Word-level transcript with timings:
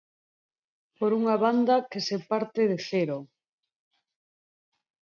Por 0.97 1.11
unha 1.19 1.35
banda, 1.43 1.75
que 1.91 1.99
se 2.07 2.17
parte 2.29 2.61
de 2.71 2.77
cero. 2.89 3.17